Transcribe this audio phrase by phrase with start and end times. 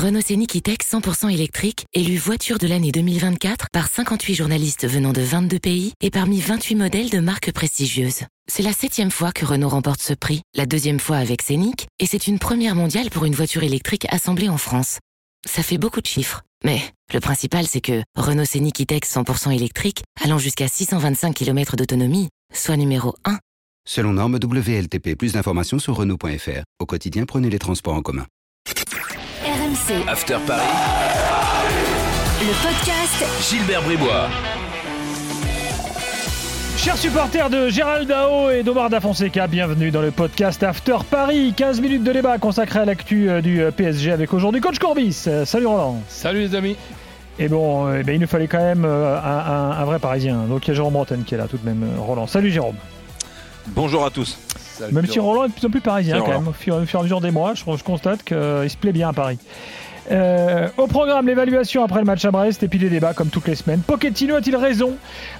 [0.00, 5.20] Renault Scénic E-Tech 100% électrique, élu voiture de l'année 2024 par 58 journalistes venant de
[5.20, 8.22] 22 pays et parmi 28 modèles de marques prestigieuses.
[8.50, 12.06] C'est la septième fois que Renault remporte ce prix, la deuxième fois avec Scénic, et
[12.06, 15.00] c'est une première mondiale pour une voiture électrique assemblée en France.
[15.46, 16.80] Ça fait beaucoup de chiffres, mais
[17.12, 22.78] le principal c'est que Renault Scénic E-Tech 100% électrique, allant jusqu'à 625 km d'autonomie, soit
[22.78, 23.38] numéro 1.
[23.86, 26.62] Selon norme WLTP, plus d'informations sur Renault.fr.
[26.78, 28.24] Au quotidien, prenez les transports en commun.
[29.50, 30.62] RMC, After Paris,
[32.40, 34.28] le podcast Gilbert Bribois.
[36.76, 41.52] Chers supporters de Gérald Dao et d'Omar Da Fonseca, bienvenue dans le podcast After Paris.
[41.56, 45.24] 15 minutes de débat consacré à l'actu euh, du euh, PSG avec aujourd'hui Coach Corbis.
[45.26, 46.00] Euh, Salut Roland.
[46.08, 46.76] Salut les amis.
[47.40, 50.44] Et bon, eh ben, il nous fallait quand même un, un- un vrai Parisien.
[50.48, 52.28] Donc il y a Jérôme Bretagne qui est là tout de même, Roland.
[52.28, 52.76] Salut Jérôme.
[53.66, 54.38] Bonjour à tous.
[54.92, 55.18] Même si.
[55.18, 56.40] Roland est de plus en plus parisien quand Roland.
[56.40, 56.48] même.
[56.48, 58.92] Au fur, au fur et à mesure des mois, je, je constate qu'il se plaît
[58.92, 59.38] bien à Paris.
[60.10, 63.46] Euh, au programme, l'évaluation après le match à Brest et puis des débats comme toutes
[63.46, 63.80] les semaines.
[63.80, 64.92] Pochettino a-t-il raison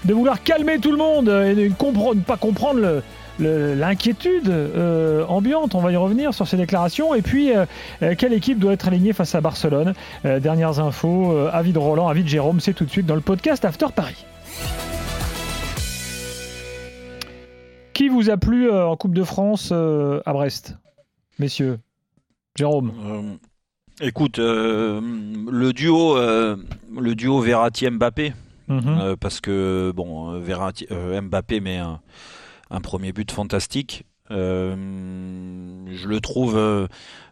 [0.04, 5.24] de vouloir calmer tout le monde et de ne compre- pas comprendre le- l'inquiétude euh,
[5.26, 5.74] ambiante?
[5.74, 7.14] On va y revenir sur ces déclarations.
[7.16, 7.64] Et puis, euh,
[8.02, 9.94] euh, quelle équipe doit être alignée face à Barcelone?
[10.24, 13.16] Euh, Dernières infos, euh, avis de Roland, avis de Jérôme, c'est tout de suite dans
[13.16, 14.24] le podcast After Paris.
[18.00, 20.74] Qui vous a plu euh, en Coupe de France euh, à Brest,
[21.38, 21.78] messieurs?
[22.56, 23.22] Jérôme Euh,
[24.00, 28.32] écoute, le duo, le duo Verratti-Mbappé,
[28.68, 29.16] Mhm.
[29.20, 32.00] parce que bon, Verratti, Mbappé met un,
[32.70, 34.06] un premier but fantastique.
[34.30, 34.76] Euh,
[35.92, 36.86] je le trouve euh,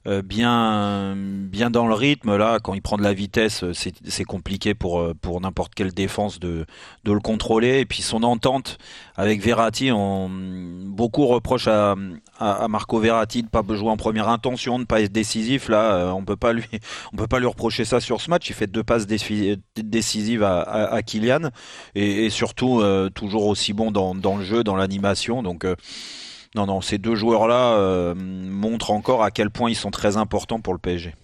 [0.09, 2.59] euh, bien, bien dans le rythme là.
[2.61, 6.67] Quand il prend de la vitesse, c'est compliqué pour pour n'importe quelle défense de
[7.05, 7.81] de le contrôler.
[7.81, 8.79] Et puis son entente
[9.17, 11.95] avec Verratti, on, beaucoup reprochent à,
[12.39, 15.69] à, Marco Verratti de pas jouer en première intention, de pas être décisif.
[15.69, 16.37] Là, on peut
[17.17, 18.49] peut pas lui reprocher ça sur ce match.
[18.51, 21.51] Il fait deux passes décisives à, à, Kylian
[21.95, 22.83] et, surtout
[23.15, 25.43] toujours aussi bon dans, le jeu, dans l'animation.
[25.43, 25.65] Donc
[26.55, 30.61] non, non, ces deux joueurs-là euh, montrent encore à quel point ils sont très importants
[30.61, 31.15] pour le PSG.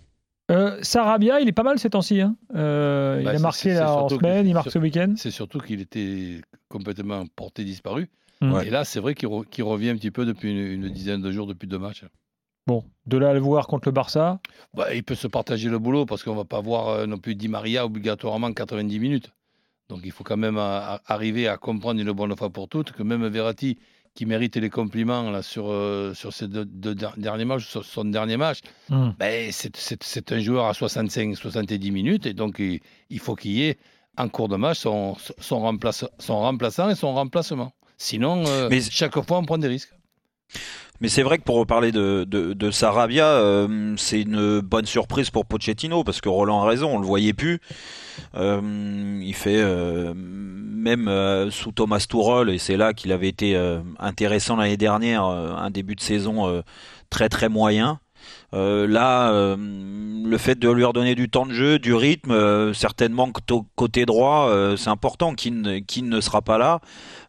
[0.51, 2.21] Euh, Sarabia, il est pas mal ces temps-ci.
[2.21, 2.37] hein.
[2.55, 5.15] Euh, il Bah, a marqué là, en semaine, il marque ce week-end.
[5.17, 8.11] C'est surtout qu'il était complètement porté disparu.
[8.43, 8.61] Mm.
[8.67, 11.23] Et là, c'est vrai qu'il re- qu'il revient un petit peu depuis une, une dizaine
[11.23, 12.05] de jours, depuis deux matchs.
[12.67, 14.39] Bon, de là à le voir contre le Barça.
[14.75, 17.49] Bah, il peut se partager le boulot parce qu'on va pas voir non plus Di
[17.49, 19.33] Maria obligatoirement 90 minutes.
[19.89, 22.93] Donc il faut quand même à- à- arriver à comprendre une bonne fois pour toutes
[22.93, 23.79] que même Verratti,
[24.15, 27.85] qui mérite les compliments là, sur, euh, sur ces deux, deux der- derniers matchs, sur
[27.85, 29.11] son dernier match, Hmm.
[29.19, 32.81] ben, c'est- un joueur à 65-70 minutes et donc il,
[33.11, 33.77] il faut qu'il y ait
[34.17, 37.73] en cours de match son, son, remplace- son remplaçant et son remplacement.
[37.97, 39.94] Sinon, euh, Mais- chaque fois, on prend des risques.
[41.01, 45.45] Mais c'est vrai que pour reparler de, de, Sarabia, euh, c'est une bonne surprise pour
[45.45, 47.61] Pochettino parce que Roland a raison, on le voyait plus.
[48.37, 51.11] Euh, il fait euh, même
[51.51, 53.55] sous Thomas Tuchel et c'est là qu'il avait été
[53.99, 56.63] intéressant l'année dernière, un début de saison
[57.11, 57.99] très très moyen.
[58.55, 62.73] Euh, là, euh, le fait de lui redonner du temps de jeu, du rythme, euh,
[62.73, 63.31] certainement
[63.75, 65.35] côté droit, euh, c'est important.
[65.35, 66.81] Keane, Keane ne sera pas là.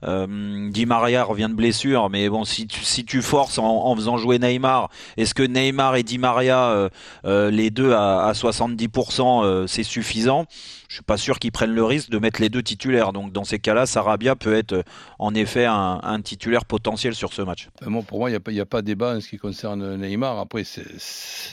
[0.08, 4.38] Di Maria revient de blessure, mais bon, si tu, si tu forces en, faisant jouer
[4.38, 6.90] Neymar, est-ce que Neymar et Di Maria,
[7.24, 10.46] les deux à, à 70%, euh, c'est suffisant?
[10.88, 13.12] Je suis pas sûr qu'ils prennent le risque de mettre les deux titulaires.
[13.14, 14.84] Donc dans ces cas-là, Sarabia peut être
[15.18, 17.70] en effet un, titulaire potentiel sur ce match.
[17.86, 20.38] Moi, pour moi, il n'y a, a pas débat en ce qui concerne Neymar.
[20.40, 20.86] Après, c'est-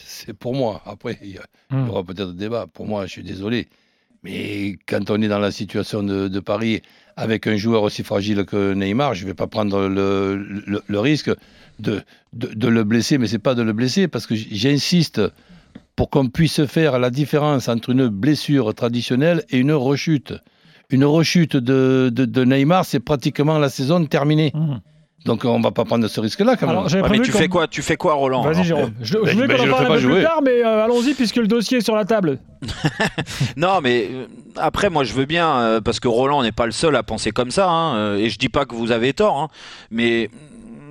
[0.06, 0.82] c'est pour moi.
[0.86, 1.38] Après, il y,
[1.70, 1.88] Hmm.
[1.88, 2.66] aura peut-être débat.
[2.72, 3.66] Pour moi, je suis désolé.
[4.22, 6.82] Mais quand on est dans la situation de, de Paris
[7.16, 11.00] avec un joueur aussi fragile que Neymar, je ne vais pas prendre le, le- le
[11.00, 11.30] risque
[11.80, 12.02] de,
[12.34, 13.18] de, de le blesser.
[13.18, 15.20] Mais c'est pas de le blesser parce que j'insiste
[15.96, 20.34] pour qu'on puisse faire la différence entre une blessure traditionnelle et une rechute.
[20.90, 24.52] Une rechute de, Neymar, c'est pratiquement la saison terminée.
[24.54, 24.80] Mhm.
[25.24, 26.76] Donc on va pas prendre ce risque-là quand même.
[26.76, 27.68] Alors, j'avais Ouais, mais tu fais quoi?
[27.68, 28.92] Tu fais quoi, Roland Vas-y Jérôme.
[29.00, 30.22] Je, je Ben, voulais qu'on je en le parle un pas peu plus jouer.
[30.22, 32.38] tard, mais euh, allons-y puisque le dossier est sur la table.
[33.56, 34.26] Non, mais euh,
[34.56, 37.30] après, moi, je veux bien, euh, parce que Roland n'est pas le seul à penser
[37.30, 39.48] comme ça, hein, et je dis pas que vous avez tort, hein,
[39.90, 40.30] mais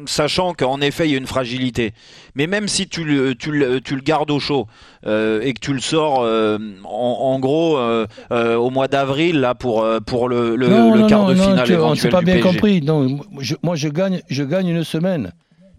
[0.07, 1.94] sachant qu'en effet, il y a une fragilité.
[2.36, 4.68] Mais même si tu le, tu le, tu le gardes au chaud
[5.06, 6.89] euh, et que tu le sors euh, en,
[7.33, 11.21] en gros euh, au mois d'avril là pour pour le, le, non, le non, quart
[11.24, 12.50] non, de non, finale tu- on ne éventuel s'est pas bien PSG.
[12.50, 12.81] compris.
[12.81, 15.33] Non, je, moi, je gagne, je gagne une semaine.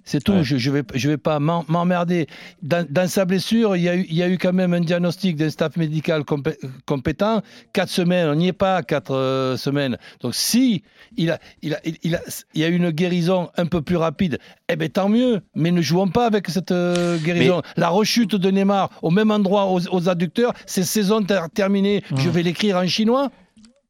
[0.05, 0.33] C'est tout.
[0.33, 0.43] Ouais.
[0.45, 2.27] Je ne vais, je vais pas m'emmerder.
[2.63, 4.81] Dans, dans sa blessure, il y, a eu, il y a eu quand même un
[4.81, 7.41] diagnostic d'un staff médical compé- compétent.
[7.73, 9.97] Quatre semaines, on n'y est pas, quatre euh, semaines.
[10.21, 10.83] Donc si
[11.17, 12.21] il, a, il, a, il, il a,
[12.55, 14.39] il y a eu une guérison un peu plus rapide,
[14.69, 15.41] eh bien tant mieux.
[15.55, 17.63] Mais ne jouons pas avec cette euh, guérison.
[17.77, 22.03] La rechute de Neymar au même endroit aux, aux adducteurs, c'est saison ter- terminée.
[22.17, 23.31] Je vais l'écrire en chinois.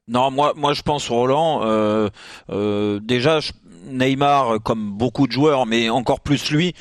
[0.08, 1.61] Non, moi, moi je pense Roland.
[1.65, 2.11] Euh,
[2.50, 3.53] euh, déjà, je-
[3.87, 6.75] Neymar, comme beaucoup de joueurs, mais encore plus lui,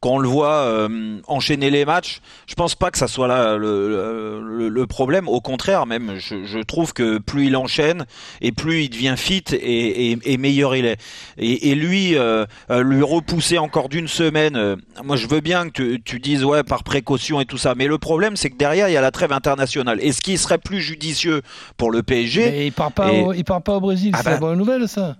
[0.00, 3.56] quand on le voit euh, enchaîner les matchs, je pense pas que ça soit là
[3.56, 5.26] le, le- le problème.
[5.26, 8.06] Au contraire, même, je, je trouve que plus il enchaîne
[8.40, 11.00] et plus il devient fit et, et- et meilleur il est.
[11.36, 14.54] Et, et lui, euh, euh, lui repousser encore d'une semaine.
[14.54, 17.74] euh, moi, je veux bien que tu, tu dises ouais par précaution et tout ça,
[17.76, 19.98] mais le problème c'est que derrière il y a la trêve internationale.
[20.00, 21.42] Et ce qui serait plus judicieux
[21.76, 24.12] pour le PSG, Mais il part pas, au, il part pas au Brésil.
[24.14, 25.16] Ah c'est la bonne nouvelle, ça.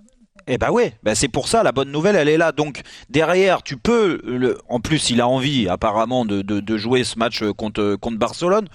[0.51, 2.51] Eh ben ouais, ben c'est pour ça la bonne nouvelle elle est là.
[2.51, 7.53] Donc derrière tu peux, en plus il a envie apparemment de, jouer ce match euh,
[7.53, 8.67] contre contre Barcelone.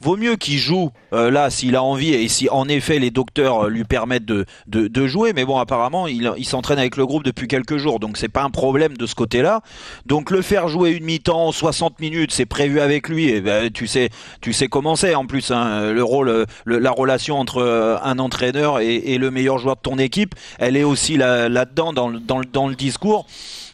[0.00, 3.66] Vaut mieux qu'il joue euh, là s'il a envie et si en effet les docteurs
[3.66, 5.32] euh, lui permettent de, de, de jouer.
[5.34, 8.42] Mais bon apparemment il, il s'entraîne avec le groupe depuis quelques jours donc c'est pas
[8.42, 9.60] un problème de ce côté-là.
[10.06, 13.28] Donc le faire jouer une mi-temps 60 minutes c'est prévu avec lui.
[13.28, 14.10] Et ben tu sais
[14.40, 17.96] tu sais comment c'est en plus hein, le rôle euh, le- la relation entre euh,
[18.02, 21.92] un entraîneur et, et le meilleur joueur de ton équipe elle est aussi là- là-dedans
[21.92, 23.26] dans, le- dans, le- dans le discours.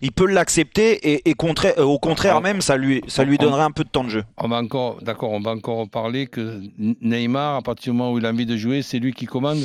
[0.02, 3.62] Il peut l'accepter et, et contra- euh, au contraire même ça lui ça lui donnerait
[3.64, 4.24] un peu de temps de jeu.
[4.38, 8.18] On va encore, d'accord, on va encore parler que Neymar, à partir du moment où
[8.18, 9.58] il a envie de jouer, c'est lui qui commande.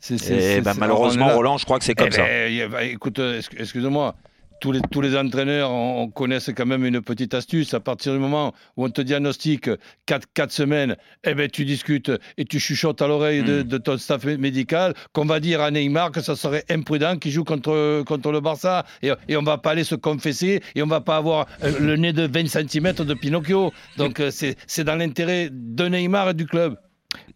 [0.00, 1.28] C'est- ben, malheureusement.
[1.34, 2.22] Roland je crois que c'est comme Eh ça.
[2.24, 4.14] ben, bah, écoute, euh, excu- excuse-moi,
[4.60, 7.74] tous les, tous les entraîneurs on, on connaissent quand même une petite astuce.
[7.74, 9.68] À partir du moment où on te diagnostique
[10.06, 13.64] 4, quatre semaines, eh ben, tu discutes et tu chuchotes à l'oreille de, Mm.
[13.64, 17.30] de ton staff mé- médical qu'on va dire à Neymar que ça serait imprudent qu'il
[17.32, 18.84] joue contre, contre le Barça.
[19.02, 21.96] Et, et on va pas aller se confesser et on va pas avoir euh, le
[21.96, 23.72] nez de 20 cm de Pinocchio.
[23.96, 26.76] Donc euh, c'est c'est dans l'intérêt de Neymar et du club.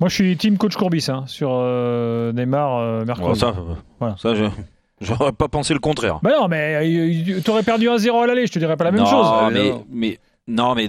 [0.00, 3.38] Moi, je suis team coach Courbis hein, sur euh, Neymar euh, Bon, mercredi.
[3.38, 3.54] ça,
[4.00, 4.16] Voilà.
[4.18, 4.44] ça je
[5.00, 6.18] j'aurais pas pensé le contraire.
[6.22, 9.00] Bah non, mais euh, t'aurais perdu 1-0 à l'aller, je te dirais pas la même
[9.02, 9.26] non, chose.
[9.52, 9.86] Mais, non.
[9.90, 10.88] mais non mais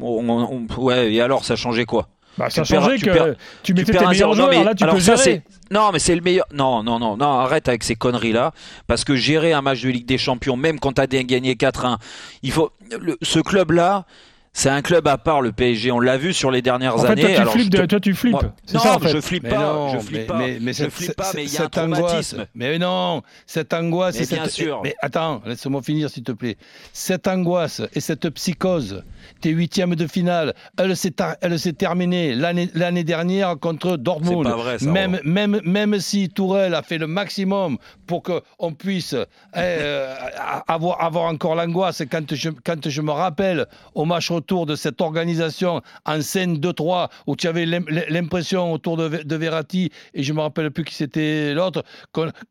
[0.00, 2.08] on- on- on- ouais et alors ça changeait quoi?
[2.38, 3.34] Bah, ça tu changeait tu que perds-
[3.64, 4.46] tu mettais perds tes un meilleurs zéro.
[4.46, 5.42] Non, joueurs, mais là tu alors peux ça, gérer.
[5.70, 6.46] Non, mais c'est le meilleur.
[6.54, 8.52] Non, non, non, non, arrête avec ces conneries-là.
[8.86, 11.98] Parce que gérer un match de Ligue des Champions, même quand t'as gagné 4-1,
[12.42, 12.70] il faut.
[12.98, 14.04] le- ce club-là,
[14.52, 15.92] c'est un club à part, le PSG.
[15.92, 17.22] On l'a vu sur les dernières En fait, années.
[17.22, 18.32] toi tu Alors, flippes, je te- de- toi tu flippes.
[18.32, 18.42] Moi-
[18.74, 19.08] non, ça en fait.
[19.12, 19.58] je flippe Mais pas.
[19.58, 20.38] non, je flippe mais, pas.
[20.38, 22.00] mais, mais je cette- flippe pas, mais il y a un angoisse.
[22.00, 22.46] traumatisme.
[22.54, 24.16] Mais non, cette angoisse.
[24.18, 24.80] Mais et bien cette- sûr.
[24.82, 26.56] Mais attends, laisse-moi finir s'il te plaît.
[26.92, 29.02] Cette angoisse et cette psychose,
[29.40, 31.36] tes huitièmes de finale, elle s'est tar-
[31.78, 34.44] terminée l'année dernière contre Dortmund.
[34.46, 35.22] C'est pas vrai, ça, même, Roland.
[35.24, 39.14] même, même si Tourelle a fait le maximum pour qu'on puisse
[39.56, 40.14] euh,
[40.68, 45.00] avoir, avoir encore l'angoisse, quand je, quand je me rappelle au match retour de cette
[45.00, 50.32] organisation en scène 2-3, où tu avais l'im- l'impression autour de, de Verratti, et je
[50.32, 51.84] me rappelle plus qui c'était l'autre,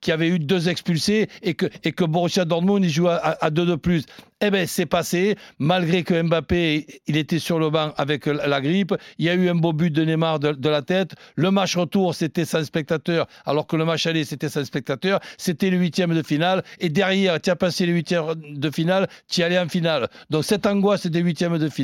[0.02, 3.50] qu'il y avait eu deux expulsés et que, et que Borussia Dortmund il joue à,
[3.50, 4.04] deux de plus.
[4.42, 8.94] Eh bien, c'est passé, malgré que Mbappé, il était sur le banc avec la grippe.
[9.18, 11.12] Il y a eu un beau but de Neymar de, la tête.
[11.36, 15.20] Le match retour, c'était sans spectateur, alors que le match aller, c'était sans spectateur.
[15.38, 16.64] C'était le huitième de finale.
[16.80, 20.08] Et derrière, tu as passé le huitième de finale, tu es allé en finale.
[20.30, 21.79] Donc, cette angoisse des huitièmes de finale,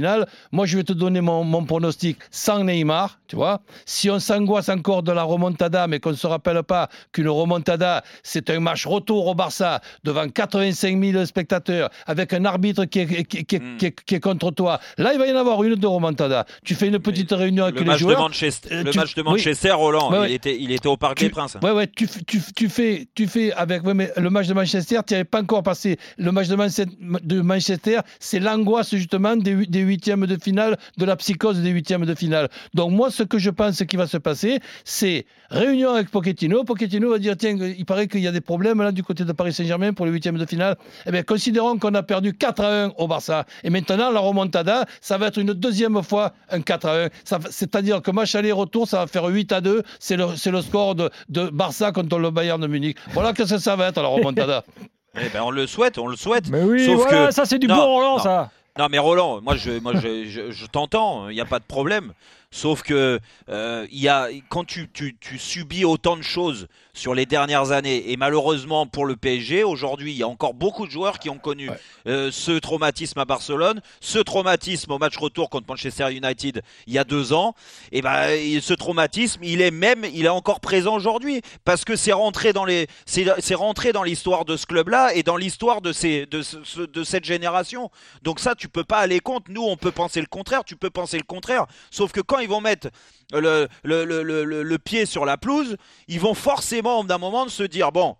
[0.51, 3.61] moi, je vais te donner mon, mon pronostic sans Neymar, tu vois.
[3.85, 8.03] Si on s'angoisse encore de la remontada, mais qu'on ne se rappelle pas qu'une remontada,
[8.23, 13.23] c'est un match retour au Barça devant 85 000 spectateurs, avec un arbitre qui est,
[13.25, 13.77] qui, qui- Mm.
[13.77, 14.79] qui est- qui est contre toi.
[14.97, 16.45] Là, il va y en avoir une de remontada.
[16.63, 18.19] Tu fais une petite réunion avec Le les match, de joueurs.
[18.19, 19.29] Manchester, euh, le tu- match de oui.
[19.31, 20.29] Manchester, Roland, Ouais, ouais.
[20.31, 21.57] Il, était, il était au Parc Tu- des Princes.
[21.61, 23.83] Ouais, ouais, tu, tu, tu fais, tu fais avec.
[23.85, 25.97] ouais, mais le match de Manchester, tu n'avais pas encore passé.
[26.17, 26.85] Le match de, Manchester-
[27.23, 32.05] de Manchester, c'est l'angoisse justement des, des huitièmes de finale, de la psychose des huitièmes
[32.05, 32.49] de finale.
[32.73, 36.63] Donc, moi, ce que je pense qui va se passer, c'est réunion avec Pochettino.
[36.63, 39.31] Pochettino va dire tiens, il paraît qu'il y a des problèmes là du côté de
[39.31, 40.75] Paris Saint-Germain pour les huitièmes de finale.
[41.05, 43.45] Eh bien, considérons qu'on a perdu 4 à 1 au Barça.
[43.63, 47.09] Et maintenant, la remontada, ça va être une deuxième fois un 4 à 1.
[47.23, 49.83] Ça va- C'est-à-dire que match aller-retour, ça va faire 8 à 2.
[49.99, 52.97] C'est le, c'est le score de, de Barça contre le Bayern de Munich.
[53.13, 54.63] Voilà que ça, ça va être la remontada.
[55.17, 56.49] Eh ben, on le souhaite, on le souhaite.
[56.49, 58.51] Mais oui, Sauf voilà, que- ça c'est du Non, bon Roland ça.
[58.77, 61.63] Non mais Roland, moi je, moi je, je, je t'entends, il n'y a pas de
[61.63, 62.13] problème.
[62.51, 67.25] Sauf que euh, y a, quand tu, tu, tu subis autant de choses sur les
[67.25, 68.11] dernières années.
[68.11, 71.37] Et malheureusement pour le PSG, aujourd'hui, il y a encore beaucoup de joueurs qui ont
[71.37, 71.69] connu
[72.07, 76.97] euh, ce traumatisme à Barcelone, ce traumatisme au match retour contre Manchester United il y
[76.97, 77.55] a deux ans.
[77.91, 78.29] Et ben,
[78.61, 82.63] ce traumatisme, il est même, il est encore présent aujourd'hui parce que c'est rentré dans
[82.63, 86.41] les, c'est rentré dans l'histoire de ce club-là et dans l'histoire de ces, de,
[86.85, 87.91] de cette génération.
[88.23, 89.51] Donc ça, tu peux pas aller contre.
[89.51, 90.63] Nous, on peut penser le contraire.
[90.63, 91.65] Tu peux penser le contraire.
[91.91, 92.89] Sauf que quand ils vont mettre
[93.33, 97.91] le, le, le, le, pied sur la pelouse, ils vont forcément d'un moment se dire
[97.91, 98.15] bon,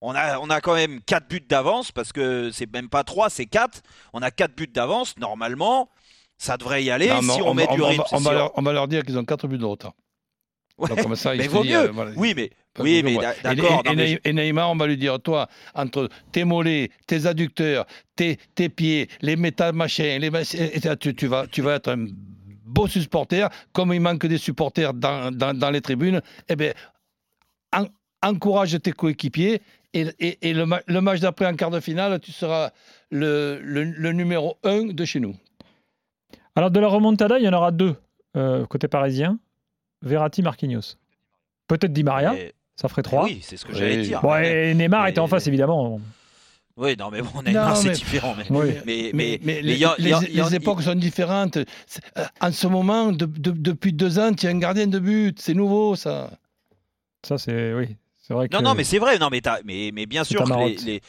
[0.00, 3.30] on a, on a quand même 4 buts d'avance parce que c'est même pas 3,
[3.30, 3.82] c'est 4.
[4.12, 5.16] On a 4 buts d'avance.
[5.18, 5.88] Normalement,
[6.38, 8.02] ça devrait y aller si on, met du rythme.
[8.12, 9.92] On, va leur, on, va leur, dire qu'ils ont 4 buts de retard.
[11.02, 11.76] comme ça, mais vaut mieux.
[11.76, 13.82] Euh, oui, mais, oui, mais d'accord.
[14.24, 19.08] Et, Neymar, on va lui dire, toi, entre tes mollets, tes adducteurs, tes, tes pieds,
[19.22, 20.30] les métal machins, les,
[20.96, 22.06] tu, tu, vas, tu vas être un
[22.64, 26.72] beau supporter, comme il manque des supporters dans, dans, les tribunes, eh bien,
[28.22, 29.60] encourage tes coéquipiers
[29.92, 32.70] et, et, le, le, match d'après en quart de finale, tu seras
[33.10, 35.34] le, le, numéro 1 de chez nous.
[36.54, 37.96] Alors de la remontada, il y en aura deux
[38.36, 39.38] euh, côté parisien,
[40.02, 40.96] Verratti, Marquinhos.
[41.66, 42.34] Peut-être Di Maria,
[42.80, 43.24] ça ferait trois.
[43.24, 44.22] Oui, c'est ce que j'allais dire.
[44.42, 46.00] et Neymar était en face évidemment.
[46.78, 48.34] Oui, non, mais bon, Neymar, c'est différent.
[48.48, 48.80] Mais,
[49.12, 51.58] mais, mais, les, époques sont différentes.
[51.58, 51.64] Euh,
[52.40, 55.38] en ce moment, depuis deux ans, tu es un gardien de but.
[55.38, 56.30] C'est nouveau, ça.
[57.22, 57.74] Ça, c'est.
[57.74, 57.96] Oui.
[58.34, 58.56] Vrai que...
[58.56, 59.18] Non, non, mais c'est vrai.
[59.18, 61.02] Non, mais, mais, mais bien sûr, les,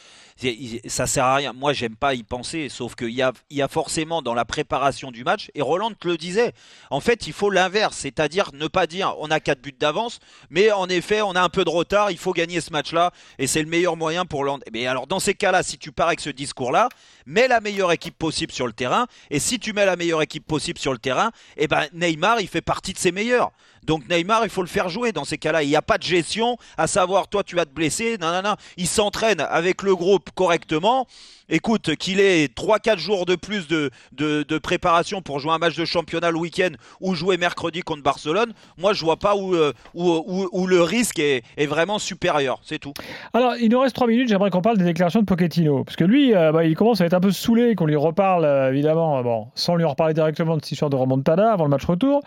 [0.87, 1.53] ça sert à rien.
[1.53, 5.11] Moi, j'aime pas y penser, sauf qu'il y a, y a forcément dans la préparation
[5.11, 6.53] du match, et Roland te le disait,
[6.89, 10.71] en fait, il faut l'inverse, c'est-à-dire ne pas dire on a 4 buts d'avance, mais
[10.71, 13.61] en effet, on a un peu de retard, il faut gagner ce match-là, et c'est
[13.61, 14.59] le meilleur moyen pour l'an.
[14.73, 16.89] Mais alors, dans ces cas-là, si tu pars avec ce discours-là,
[17.25, 20.45] mets la meilleure équipe possible sur le terrain, et si tu mets la meilleure équipe
[20.45, 23.51] possible sur le terrain, eh ben Neymar, il fait partie de ses meilleurs.
[23.83, 25.63] Donc Neymar, il faut le faire jouer dans ces cas-là.
[25.63, 28.17] Il n'y a pas de gestion à savoir, toi, tu vas te blesser.
[28.19, 28.55] Non, non, non.
[28.77, 31.07] Il s'entraîne avec le groupe correctement
[31.51, 35.85] écoute, qu'il ait 3-4 jours de plus de, de, préparation pour jouer un match de
[35.85, 36.69] championnat le week-end
[37.01, 41.19] ou jouer mercredi contre Barcelone, moi je vois pas où, euh, où, où, le risque
[41.19, 42.93] est, est vraiment supérieur, c'est tout.
[43.33, 46.03] Alors, il nous reste 3 minutes, j'aimerais qu'on parle des déclarations de Pochettino, parce que
[46.03, 49.21] lui, euh, bah, il commence à être un peu saoulé qu'on lui reparle, euh, évidemment,
[49.21, 52.21] bon, sans lui reparler directement de cette histoire de remontada avant le match retour.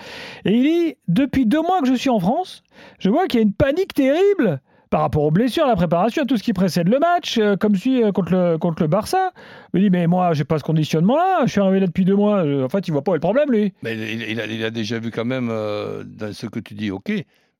[0.45, 2.63] Et il dit, depuis deux mois que je suis en France,
[2.99, 4.61] je vois qu'il y a une panique terrible
[4.95, 7.57] par rapport aux blessures, à la préparation, à tout ce qui précède le match, euh,
[7.57, 9.33] comme celui euh, contre le, contre le Barça.
[9.75, 12.45] Il dit, mais moi, j'ai pas ce conditionnement-là, je suis arrivé là depuis deux mois.
[12.63, 13.73] En fait, il voit pas est le problème, lui.
[13.83, 17.11] Mais il, a, déjà vu quand même, euh, dans ce que tu dis, ok,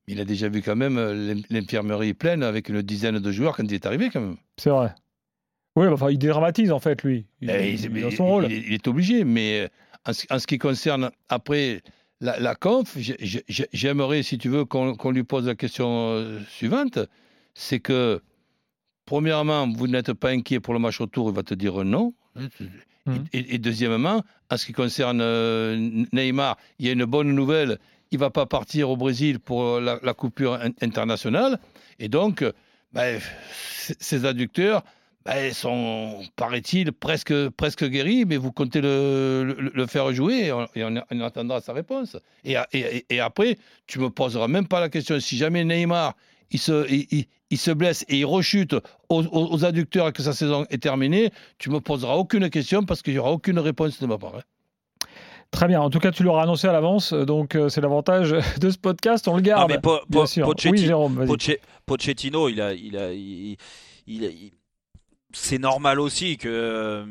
[0.07, 0.95] il a déjà vu quand même
[1.49, 4.37] l'infirmerie pleine avec une dizaine de joueurs quand il est arrivé, quand même.
[4.55, 4.95] C'est vrai.
[5.75, 7.25] Oui, enfin, il dédramatise, en fait, lui.
[7.41, 8.49] Il, il, son rôle.
[8.49, 9.69] Il, est obligé, mais
[10.05, 11.81] en, ce qui concerne après
[12.21, 12.97] la, la conf,
[13.73, 16.97] j'aimerais, si tu veux, qu'on lui pose la question suivante
[17.55, 18.21] c'est que,
[19.05, 22.13] premièrement, vous n'êtes pas inquiet pour le match retour, il va te dire non.
[22.35, 23.15] Mmh.
[23.33, 27.79] Et, deuxièmement, en ce qui concerne euh, Neymar, il y a une bonne nouvelle,
[28.11, 31.59] il ne va pas partir au Brésil pour la, coupure internationale.
[31.99, 32.43] Et donc,
[32.93, 33.21] ben,
[33.99, 34.83] ces adducteurs
[35.23, 41.61] ben, sont, paraît-il, presque, presque guéris, mais vous comptez le, faire jouer et on, attendra
[41.61, 42.17] sa réponse.
[42.43, 46.15] Et, et, après, tu ne me poseras même pas la question si jamais Neymar
[46.51, 48.75] il se, il, se blesse et il rechute
[49.09, 53.13] aux, adducteurs et que sa saison est terminée, tu me poseras aucune question parce qu'il
[53.13, 54.35] n'y aura aucune réponse de ma part.
[54.35, 55.07] Hein.
[55.51, 55.79] Très bien.
[55.79, 59.27] En tout cas, tu l'auras annoncé à l'avance, donc euh, c'est l'avantage de ce podcast.
[59.27, 59.71] On le garde.
[59.71, 60.53] mais bien sûr.
[60.65, 61.25] oui, Jérôme,
[61.85, 63.57] Pochettino, il a, il a, il,
[65.35, 67.05] c'est normal aussi que euh,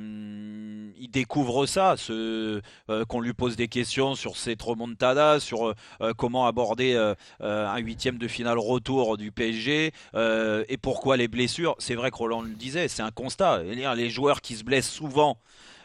[0.99, 2.61] il découvre ça, euh,
[3.07, 6.97] qu'on lui pose des questions sur cette remontada, sur euh, comment aborder
[7.41, 11.77] un huitième de finale retour du PSG et pourquoi les blessures.
[11.79, 13.63] C'est vrai que Roland le disait, c'est un constat.
[13.63, 15.39] Les joueurs qui se blessent souvent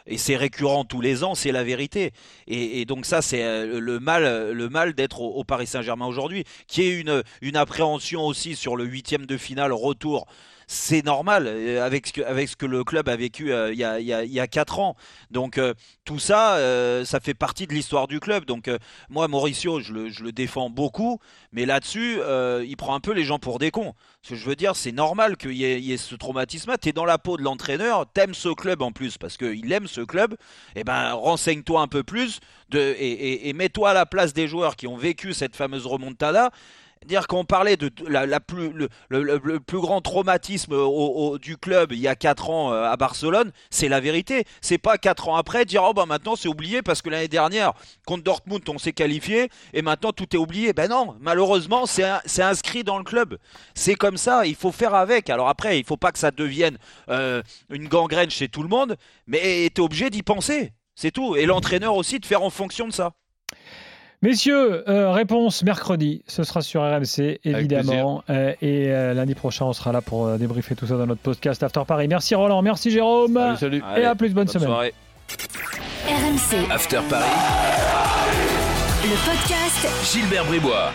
[0.06, 2.12] et c'est récurrent tous les ans, c'est la vérité.
[2.46, 7.04] Et, donc ça, c'est le mal, le mal d'être au, Paris Saint-Germain aujourd'hui, qui est
[7.42, 10.26] une appréhension aussi sur le huitième de finale retour
[10.72, 12.12] c'est normal euh, avec ce,
[12.56, 14.94] que, le club a vécu euh, il, y a, il, y a, 4 ans.
[15.32, 15.74] Donc euh,
[16.04, 16.58] tout ça,
[17.04, 18.44] ça fait partie de l'histoire du club.
[18.44, 18.70] Donc
[19.08, 21.18] moi, Mauricio, je le, défends beaucoup,
[21.52, 22.20] mais là-dessus,
[22.64, 23.94] il prend un peu les gens pour des cons.
[24.22, 26.72] Ce que je veux dire, c'est normal qu'il y, ait ce traumatisme.
[26.80, 29.88] Tu es dans la peau de l'entraîneur, t'aimes ce club en plus, parce qu'il aime
[29.88, 30.36] ce club,
[30.76, 32.40] eh ben renseigne-toi un peu plus
[32.72, 36.50] et, et mets-toi à la place des joueurs qui ont vécu cette fameuse remontada
[37.06, 37.88] dire qu'on parlait de
[38.46, 38.72] plus,
[39.08, 40.74] le, plus grand traumatisme
[41.38, 44.44] du club il y a 4 ans euh, à Barcelone, c'est la vérité.
[44.60, 47.72] C'est pas 4 ans après dire oh bah maintenant c'est oublié parce que l'année dernière
[48.06, 50.72] contre Dortmund on s'est qualifié et maintenant tout est oublié.
[50.72, 53.38] Ben non, malheureusement c'est inscrit dans le club.
[53.74, 55.30] C'est comme ça, il faut faire avec.
[55.30, 56.76] Alors après, il faut pas que ça devienne
[57.08, 60.72] euh, une gangrène chez tout le monde, mais tu es obligé d'y penser.
[60.94, 61.34] C'est tout.
[61.36, 63.12] Et l'entraîneur aussi de faire en fonction de ça.
[64.22, 68.22] Messieurs, euh, réponse mercredi, ce sera sur RMC évidemment.
[68.28, 71.62] Euh, et euh, lundi prochain, on sera là pour débriefer tout ça dans notre podcast
[71.62, 72.06] After Paris.
[72.06, 73.56] Merci Roland, merci Jérôme.
[73.58, 74.68] Salut, Et à plus, bonne, semaine.
[74.68, 74.92] Soirée.
[76.06, 77.24] RMC After Paris.
[79.04, 80.92] Le podcast Gilbert Bribois.